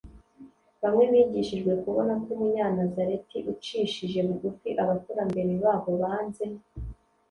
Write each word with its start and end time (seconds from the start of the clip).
Bamwe 0.81 1.03
bigishijwe 1.11 1.71
kubona 1.83 2.13
ko 2.21 2.27
Umunyanazareti 2.35 3.37
ucishije 3.51 4.19
bugufi 4.27 4.69
abakurambere 4.81 5.51
babo 5.63 5.91
banze 6.01 6.45